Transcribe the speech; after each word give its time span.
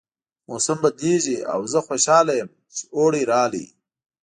موسم 0.49 0.77
بدلیږي 0.83 1.37
او 1.53 1.59
زه 1.71 1.79
خوشحاله 1.87 2.33
یم 2.39 2.49
چې 2.75 2.83
اوړی 2.95 3.23
راغی 3.31 3.65